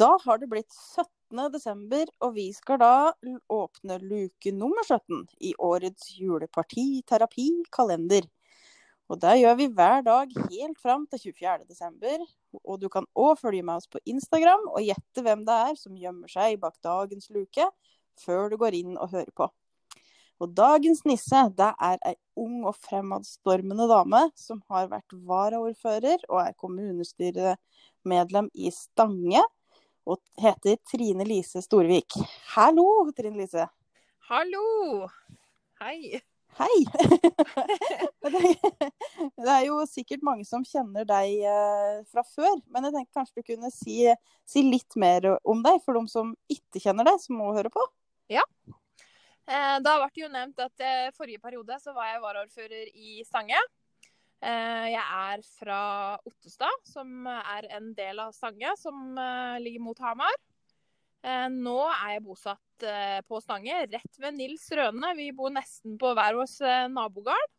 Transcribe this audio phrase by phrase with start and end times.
[0.00, 1.52] Da har det blitt 17.
[1.52, 3.12] desember, og vi skal da
[3.52, 8.24] åpne luke nummer 17 i årets juleparti-terapi-kalender.
[9.12, 11.66] Og det gjør vi hver dag helt fram til 24.
[11.68, 12.16] desember.
[12.62, 16.00] Og du kan òg følge med oss på Instagram og gjette hvem det er som
[16.00, 17.64] gjemmer seg bak dagens luke,
[18.24, 19.46] før du går inn og hører på.
[20.40, 26.38] Og dagens nisse det er ei ung og fremadstormende dame som har vært varaordfører og
[26.46, 29.44] er kommunestyremedlem i Stange.
[30.08, 32.16] Og heter Trine Lise Storvik.
[32.54, 33.66] Hallo, Trine Lise.
[34.30, 35.08] Hallo!
[35.80, 36.20] Hei.
[36.58, 36.78] Hei!
[39.44, 43.42] det er jo sikkert mange som kjenner deg eh, fra før, men jeg tenkte kanskje
[43.42, 44.02] du kunne si,
[44.48, 47.84] si litt mer om deg for de som ikke kjenner deg, som må høre på.
[48.32, 48.44] Ja.
[49.50, 53.58] Da ble det jo nevnt at eh, forrige periode så var jeg varaordfører i Stange.
[54.40, 55.80] Eh, Jeg er fra
[56.24, 60.36] Ottestad, som er en del av Stange, som eh, ligger mot Hamar.
[61.20, 62.86] Eh, Nå er jeg bosatt
[63.28, 65.10] på Stange, rett ved Nils Røne.
[65.18, 67.50] Vi bor nesten på hver vår nabogard.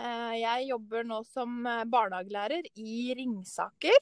[0.00, 4.00] Jeg jobber nå som eh, barnehagelærer i Ringsaker.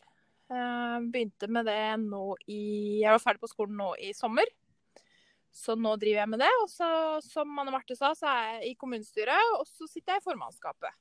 [0.49, 4.49] Begynte med det nå i Jeg var ferdig på skolen nå i sommer.
[5.53, 6.49] Så nå driver jeg med det.
[6.63, 6.89] Og så,
[7.27, 10.97] som Anne Marte sa, så er jeg i kommunestyret, og så sitter jeg i formannskapet.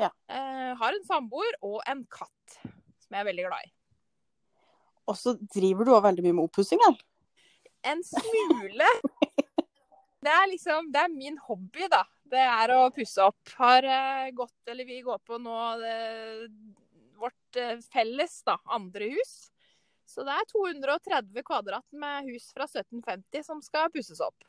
[0.00, 0.10] Ja.
[0.28, 3.72] Eh, har en samboer og en katt, som jeg er veldig glad i.
[5.10, 6.82] Og så driver du òg veldig mye med oppussing.
[7.82, 8.88] En smule.
[10.22, 12.04] Det er liksom Det er min hobby, da.
[12.32, 13.40] Det er å pusse opp.
[13.58, 15.96] Har eh, gått, eller vi går på nå det,
[17.20, 19.34] vårt eh, felles, da, andre hus.
[20.08, 24.46] Så det er 230 kvadrat med hus fra 1750 som skal pusses opp.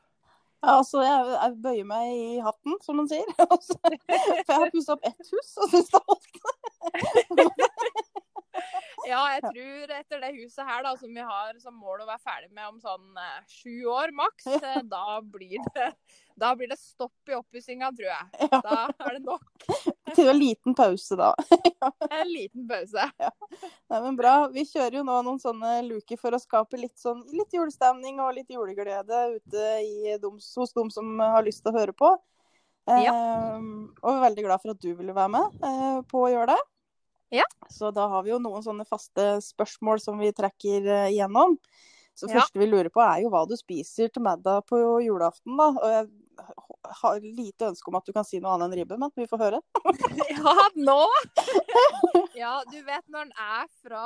[0.64, 3.28] Ja, altså, jeg, jeg bøyer meg i hatten, som man sier.
[3.38, 6.40] For jeg har pussa opp ett hus og syns det holdt.
[9.08, 12.22] Ja, jeg tror etter det huset her, da, som vi har som mål å være
[12.24, 15.90] ferdig med om sånn eh, sju år maks, eh, da, blir det,
[16.40, 18.50] da blir det stopp i oppussinga, tror jeg.
[18.50, 18.62] Ja.
[18.64, 19.68] Da er det nok
[20.18, 21.32] Til en liten pause, da.
[22.22, 23.08] en liten pause.
[23.18, 24.36] Nei, men bra.
[24.54, 28.36] Vi kjører jo nå noen sånne luker for å skape litt, sånn, litt julestemning og
[28.38, 32.14] litt juleglede ute i hos dem som har lyst til å høre på.
[32.86, 33.14] Ja.
[33.16, 33.60] Eh,
[34.04, 36.54] og vi er veldig glad for at du ville være med eh, på å gjøre
[36.54, 36.62] det.
[37.34, 37.46] Ja.
[37.74, 41.58] Så da har vi jo noen sånne faste spørsmål som vi trekker eh, igjennom.
[42.14, 42.36] Så Ja.
[42.40, 45.72] første vi lurer på er jo hva du spiser til middag på julaften, da.
[45.74, 46.10] Og jeg
[47.02, 49.42] har lite ønske om at du kan si noe annet enn ribbe, men vi får
[49.42, 49.62] høre.
[50.30, 51.00] Ja, nå!
[52.38, 54.04] Ja, du vet når en er fra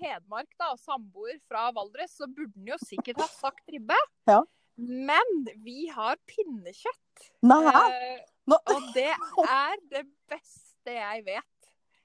[0.00, 3.98] Hedmark da, og samboer fra Valdres, så burde en jo sikkert ha sagt ribbe.
[4.28, 4.40] Ja.
[4.78, 7.30] Men vi har pinnekjøtt.
[7.46, 7.62] Nei!
[7.66, 11.57] Eh, Og det er det beste jeg vet.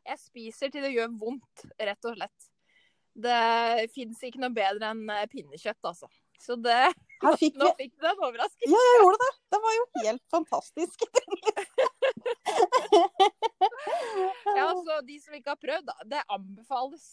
[0.04, 2.50] Jeg spiser til det gjør vondt, rett og slett.
[3.14, 6.10] Det fins ikke noe bedre enn eh, pinnekjøtt, altså.
[6.42, 6.80] Så det
[7.60, 8.72] Nå fikk du en overraskelse.
[8.72, 9.34] Ja, jeg gjorde det.
[9.54, 11.06] Det var jo helt fantastisk.
[14.58, 17.06] Ja, så de som ikke har prøvd, da, det anbefales.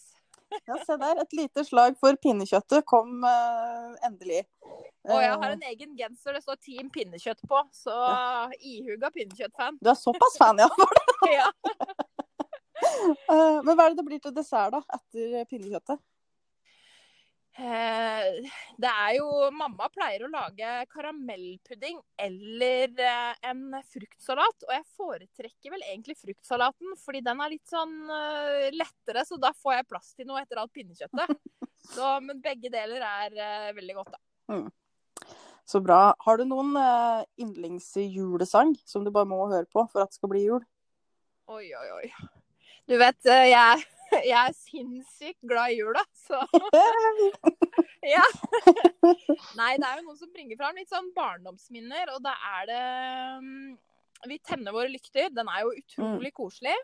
[0.67, 1.21] Ja, se der.
[1.23, 4.43] Et lite slag for pinnekjøttet kom uh, endelig.
[5.07, 7.95] Og jeg har Eh, en egen genser det står Team pinnekjøtt på, så
[8.59, 9.79] ihuga pinnekjøttfan.
[9.81, 10.69] Du er såpass fan, ja.
[11.31, 11.49] Ja.
[12.81, 14.81] Eh, men hva er det det blir til dessert, da?
[14.97, 16.01] Etter pinnekjøttet?
[17.61, 18.49] Eh,
[18.81, 24.67] Det er jo Mamma pleier å lage karamellpudding eller eh, en fruktsalat.
[24.67, 27.95] Og jeg foretrekker vel egentlig fruktsalaten, fordi den er litt sånn
[28.75, 31.35] lettere, så da får jeg plass til noe etter alt pinnekjøttet.
[31.91, 34.59] Så, men begge deler er veldig godt, da.
[35.65, 36.13] Så bra.
[36.21, 36.75] Har du noen
[37.41, 40.61] yndlingsjulesang som du bare må høre på for at det skal bli jul?
[41.49, 42.40] Oi, oi, oi.
[42.91, 43.83] Du vet, eh, jeg,
[44.33, 46.41] jeg er sinnssykt glad i jula, så
[48.15, 48.25] Ja.
[49.55, 52.81] Nei, det er jo noen som bringer fram litt sånn barndomsminner, og da er det
[53.45, 53.69] mm,
[54.27, 55.29] Vi tenner våre lykter.
[55.31, 56.75] Den er jo utrolig koselig.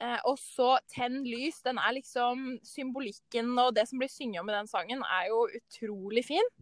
[0.00, 1.60] Eh, og så Tenn lys.
[1.66, 5.44] Den er liksom Symbolikken og det som blir synget om i den sangen, er jo
[5.60, 6.52] utrolig fin.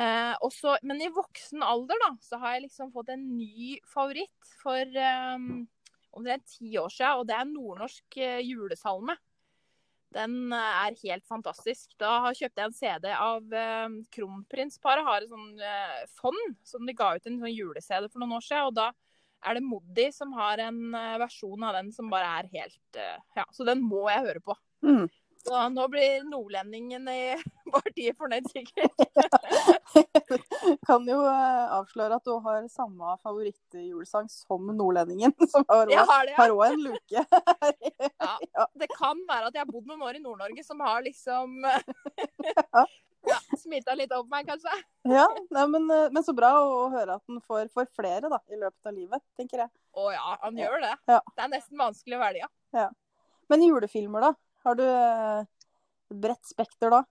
[0.00, 4.56] Eh, også, men i voksen alder, da, så har jeg liksom fått en ny favoritt
[4.62, 5.50] for eh,
[6.16, 9.16] omtrent ti år siden, og det er nordnorsk eh, julesalme.
[10.14, 11.94] Den eh, er helt fantastisk.
[12.00, 15.06] Da kjøpte jeg en CD av eh, Kronprinsparet.
[15.06, 18.46] Har et sånn eh, fond som de ga ut en sånn jule-CD for noen år
[18.46, 18.70] siden.
[18.70, 18.90] Og da
[19.44, 23.18] er det Moddi som har en eh, versjon av den som bare er helt eh,
[23.36, 24.56] Ja, så den må jeg høre på.
[24.86, 25.06] Mm.
[25.44, 27.36] Så nå blir nordlendingen i
[27.74, 28.92] partiet fornøyd, sikkert.
[30.88, 36.70] Kan jo eh, avsløre at du har samme favorittjulesang som nordlendingen, som har òg ja.
[36.70, 37.24] en luke.
[37.24, 38.68] ja.
[38.72, 41.60] Det kan være at jeg har bodd noen år i Nord-Norge som har liksom
[43.28, 44.72] ja, smitta litt opp meg, kanskje.
[45.08, 48.40] Ja, nei, men, eh, men så bra å, høre at den får, får flere da,
[48.48, 49.72] i løpet av livet, tenker jeg.
[50.00, 50.94] Å ja, han gjør det.
[51.12, 51.20] Ja.
[51.36, 52.50] Det er nesten vanskelig å velge.
[53.52, 54.32] Men julefilmer, da?
[54.64, 55.44] Har du eh,
[56.10, 57.02] et bredt spekter da?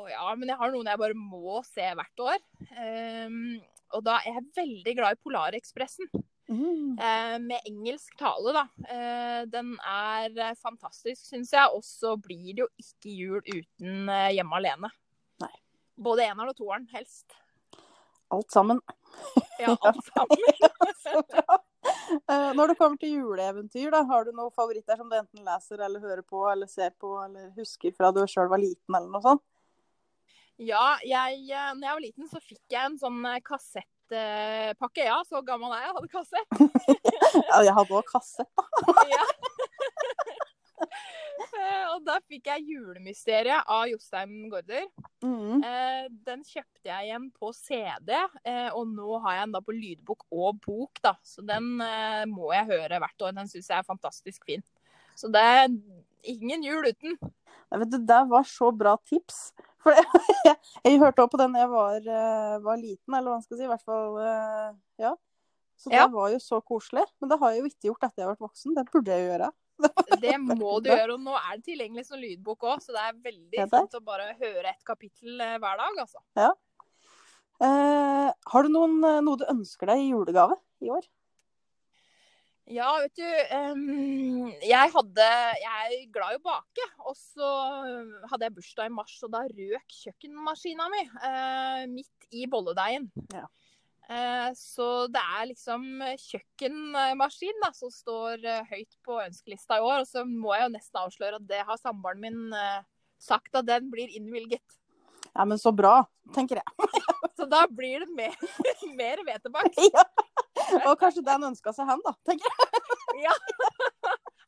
[0.00, 2.38] Å ja, men jeg har noen jeg bare må se hvert år.
[2.72, 3.58] Um,
[3.92, 6.08] og da er jeg veldig glad i Polarekspressen.
[6.52, 6.96] Mm.
[6.98, 8.64] Uh, med engelsk tale, da.
[8.88, 11.76] Uh, den er eh, fantastisk, syns jeg.
[11.76, 14.92] Og så blir det jo ikke jul uten uh, Hjemme alene.
[15.44, 15.52] Nei.
[16.02, 17.36] Både eneren og toeren, helst.
[18.32, 18.80] Alt sammen.
[19.60, 20.38] Ja, alt sammen.
[22.30, 25.80] Eh, Når det kommer til juleeventyr, da, har du noen favoritter som du enten leser
[25.82, 29.22] eller hører på eller ser på eller husker fra du sjøl var liten eller noe
[29.24, 29.42] sånt?
[30.62, 35.06] Ja, jeg, eh, når jeg var liten, så fikk jeg en sånn eh, kassettpakke.
[35.08, 35.96] Ja, så gammel er jeg.
[35.96, 36.48] Hadde kassett.
[37.48, 39.06] Ja, jeg hadde òg kassett, da.
[39.10, 39.26] Ja.
[41.58, 44.86] Eh, og da fikk jeg 'Julemysteriet' av Jostein Gaarder.
[45.24, 45.62] Mm.
[45.64, 48.12] Eh, den kjøpte jeg igjen på CD,
[48.44, 51.00] eh, og nå har jeg den da på lydbok og bok.
[51.02, 51.14] da.
[51.22, 51.76] Så den
[52.32, 53.34] må jeg høre hvert år.
[53.34, 54.62] Den syns jeg er fantastisk fin.
[55.16, 55.68] Så det er
[56.24, 57.18] ingen jul uten.
[57.72, 59.52] Vet Det var så bra tips.
[59.82, 60.04] For jeg,
[60.46, 62.00] jeg, jeg hørte også på den da jeg var,
[62.62, 63.64] var liten, eller hva man skal si.
[63.64, 65.14] I hvert fall, ja.
[65.76, 66.06] Så det Ja.
[66.06, 67.02] var jo så koselig.
[67.20, 68.74] Men det har jeg jo ikke gjort etter jeg har vært voksen.
[68.76, 69.50] Det burde jeg jo gjøre.
[70.22, 71.16] Det må du gjøre.
[71.16, 74.04] Og nå er det tilgjengelig som lydbok òg, så det er veldig Ja, fint å
[74.04, 76.22] bare høre et kapittel eh, hver dag, altså.
[77.62, 81.04] Eh, har du noen, eh, noe du ønsker deg i julegave i år?
[82.72, 83.26] Ja, vet du.
[83.26, 85.24] um, jeg hadde
[85.58, 86.86] Jeg er glad i å bake.
[87.10, 87.48] Og så
[88.30, 93.10] hadde jeg bursdag i mars, og da røk kjøkkenmaskina mi uh, midt i bolledeigen.
[93.34, 93.48] Ja.
[94.12, 95.84] Eh, så det er liksom
[96.20, 100.02] kjøkkenmaskin da, som står eh, høyt på ønskelista i år.
[100.04, 102.80] Og så må jeg jo nesten avsløre at det har samboeren min eh,
[103.22, 104.78] sagt at den blir innvilget.
[105.32, 106.02] Ja, men så bra,
[106.34, 106.88] tenker jeg.
[107.36, 108.34] Så da blir det mer,
[109.00, 109.78] mer hvetebakst.
[109.88, 110.02] ja.
[110.84, 112.12] Og kanskje den ønska seg han, da.
[112.28, 112.82] tenker jeg.
[113.22, 113.32] Ja.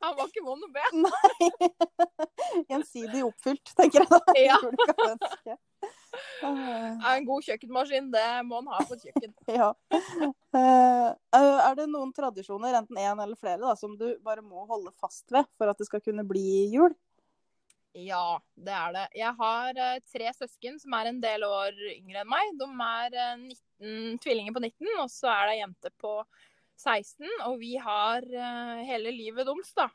[0.04, 0.84] Han var ikke vond å be.
[1.00, 1.48] Nei.
[2.70, 4.20] Gjensidig oppfylt, tenker jeg da.
[4.40, 5.56] Ja.
[6.44, 9.34] Eh, En god kjøkkenmaskin, det må en ha på et kjøkken.
[9.58, 9.70] Ja.
[10.54, 14.92] Eh, er det noen tradisjoner, enten én eller flere, da, som du bare må holde
[15.00, 16.94] fast ved for at det skal kunne bli jul?
[17.94, 19.04] Ja, det er det.
[19.20, 22.56] Jeg har eh, tre søsken som er en del år yngre enn meg.
[22.58, 23.44] De er eh,
[23.84, 26.16] 19, tvillinger på 19, og så er det ei jente på
[26.82, 27.28] 16.
[27.46, 29.86] Og vi har eh, hele livet deres, da.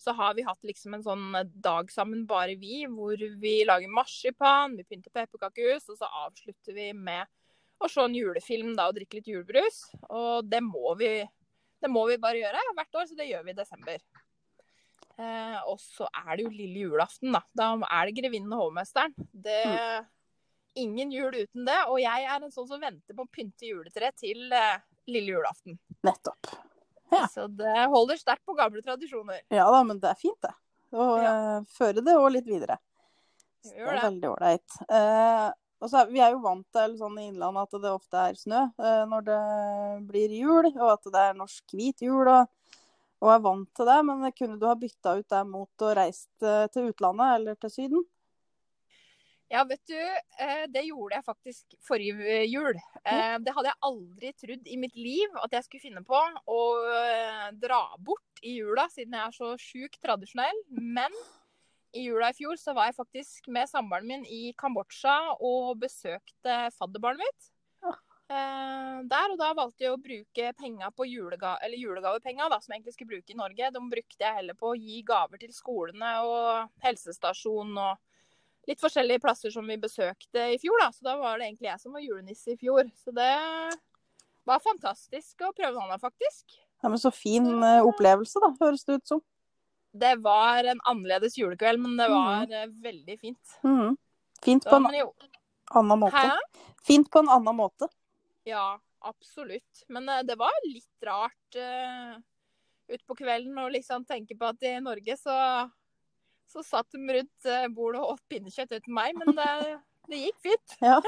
[0.00, 1.26] Så har vi hatt liksom en sånn
[1.60, 6.86] dag sammen, bare vi, hvor vi lager marsipan, vi pynter pepperkakehus, og så avslutter vi
[6.96, 7.28] med
[7.80, 9.82] å se en julefilm da, og drikke litt julebrus.
[10.08, 11.12] Og det må vi,
[11.80, 14.00] det må vi bare gjøre hvert år, så det gjør vi i desember.
[15.20, 17.42] Eh, og så er det jo lille julaften, da.
[17.56, 19.12] Da er det grevinnen og hovmesteren.
[19.32, 19.60] Det
[20.78, 21.78] Ingen jul uten det.
[21.90, 25.80] Og jeg er en sånn som venter på å pynte juletre til eh, lille julaften.
[26.06, 26.52] Nettopp.
[27.10, 27.26] Ja.
[27.34, 29.42] Så det holder sterkt på gamle tradisjoner.
[29.52, 30.54] Ja da, men det er fint, det.
[30.90, 32.78] Å eh, føre det òg litt videre.
[33.62, 34.78] Det Det er veldig ålreit.
[34.88, 35.50] Uh,
[35.84, 39.04] er, vi er jo vant til sånn i Innlandet at det ofte er snø uh,
[39.08, 39.42] når det
[40.08, 42.48] blir jul, og at det er norsk hvit jul, og,
[43.20, 43.98] og er vant til det.
[44.08, 47.74] Men kunne du ha bytta ut det mot å reist eh, til utlandet eller til
[47.74, 48.06] Syden?
[49.50, 49.98] Ja, vet du,
[50.38, 52.76] eh, det gjorde jeg faktisk forrige jul.
[53.02, 56.58] Eh, Det hadde jeg aldri trodd i mitt liv at jeg skulle finne på å
[56.94, 60.60] eh, dra bort i jula, siden jeg er så sjukt tradisjonell.
[60.70, 61.10] Men
[61.90, 66.60] i jula i fjor så var jeg faktisk med samboeren min i Kambodsja og besøkte
[66.76, 67.50] fadderbarnet mitt.
[68.30, 72.78] Der, og da valgte jeg å bruke penga på julega eller julegavepenga, da, som jeg
[72.78, 73.72] egentlig skulle bruke i Norge.
[73.74, 77.98] De brukte jeg heller på å gi gaver til skolene og helsestasjonen og
[78.70, 80.78] litt forskjellige plasser som vi besøkte i fjor.
[80.82, 82.90] da, Så da var det egentlig jeg som var julenisse i fjor.
[83.02, 83.32] Så det
[84.48, 86.60] var fantastisk å prøve noe annet, faktisk.
[86.80, 89.24] Ja, men Så fin eh, opplevelse, da, høres det ut som.
[89.90, 92.76] Det var en annerledes julekveld, men det var mm.
[92.82, 93.56] veldig fint.
[93.66, 93.96] Mm.
[94.44, 95.08] Fint på en jo,
[95.76, 96.22] annen måte.
[96.30, 96.38] hæ?
[96.86, 97.90] Fint på en annen måte.
[98.48, 99.82] Ja, absolutt.
[99.88, 102.14] Men eh, det var litt rart uh,
[102.90, 105.36] utpå kvelden å liksom tenke på at i Norge så,
[106.50, 109.78] så satt de rundt eh, bordet og åt pinnekjøtt uten meg, men det,
[110.10, 110.76] det gikk fint.
[110.90, 110.98] Ja,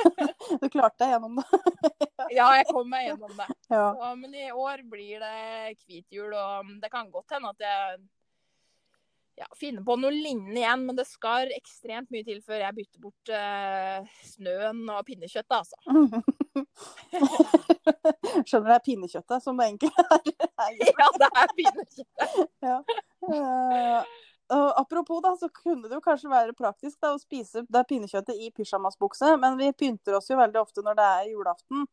[0.60, 1.46] Du klarte deg gjennom det.
[2.38, 3.48] Ja, jeg kom meg gjennom det.
[3.72, 3.86] Ja.
[3.96, 8.02] Så, men i år blir det hvit jul, og det kan godt hende at jeg
[9.40, 13.00] ja, finne på noe lignende igjen, men det skal ekstremt mye til før jeg bytter
[13.02, 15.76] bort eh, snøen og pinnekjøttet, altså.
[18.44, 20.20] Skjønner det er pinnekjøttet som det egentlig er.
[20.84, 22.12] Ja, det er pinnekjøtt.
[23.32, 24.12] Eh,
[24.50, 28.36] og apropos, da, så kunne det jo kanskje være praktisk da, å spise det pinnekjøttet
[28.36, 31.86] i pysjamasbukse, men vi pynter oss jo veldig ofte når det er julaften.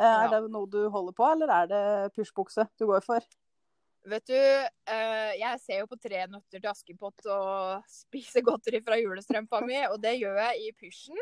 [0.00, 0.24] Eh, Ja.
[0.24, 3.20] Er det noe du holder på, eller er det pysjbukse du går for?
[4.08, 8.96] Vet du, eh, jeg ser jo på Tre nøtter til Askepott og spiser godteri fra
[8.96, 11.20] julestrømpa mi, og det gjør jeg i pysjen.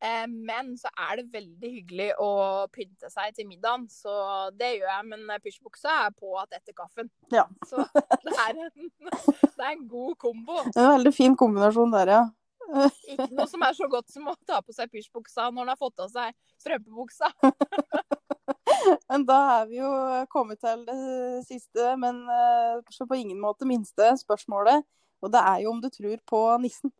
[0.00, 2.30] Eh, men så er det veldig hyggelig å
[2.72, 5.06] pynte seg til middagen, så det gjør jeg.
[5.12, 7.10] Men pysjbuksa er på at etter kaffen.
[7.34, 7.44] Ja.
[7.68, 7.84] Så
[8.26, 10.62] det er, en, det er en god kombo.
[10.74, 12.22] En veldig fin kombinasjon der, ja.
[13.10, 15.80] Ikke noe som er så godt som å ta på seg pysjbuksa når en har
[15.80, 17.30] fått av seg strømpebuksa.
[19.10, 19.90] Men da er vi jo
[20.32, 20.96] kommet til det
[21.44, 24.86] siste, men eh, så på ingen måte minste spørsmålet.
[25.20, 26.92] Og det er jo om du tror på nissen.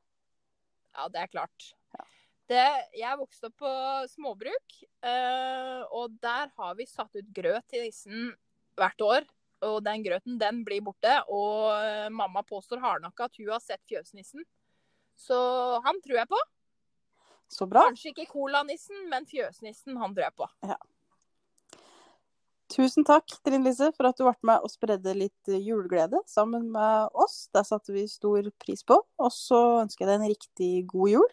[0.92, 1.70] Ja, det er klart.
[2.50, 3.72] Det, jeg vokste opp på
[4.10, 8.32] småbruk, eh, og der har vi satt ut grøt til nissen
[8.78, 9.28] hvert år.
[9.68, 13.82] Og den grøten den blir borte, og eh, mamma påstår hardnakka at hun har sett
[13.86, 14.42] fjøsnissen.
[15.20, 15.36] Så
[15.84, 16.40] han tror jeg på.
[17.50, 17.84] Så bra.
[17.90, 20.48] Kanskje ikke colanissen, men fjøsnissen han tror jeg på.
[22.70, 27.14] Tusen takk, Trine Lise, for at du ble med og spredde litt juleglede sammen med
[27.18, 27.44] oss.
[27.54, 29.00] Det satte vi stor pris på.
[29.18, 31.32] Og så ønsker jeg deg en riktig god jul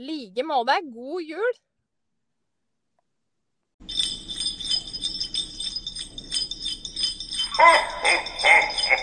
[0.00, 0.80] like måte.
[0.92, 1.52] God jul.
[7.58, 8.99] Ha, ha, ha, ha.